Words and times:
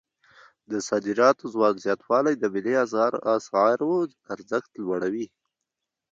د 0.71 0.73
صادراتو 0.87 1.45
زیاتوالی 1.85 2.33
د 2.37 2.43
ملي 2.53 2.73
اسعارو 2.83 3.97
ارزښت 4.33 4.71
لوړوي. 4.83 5.27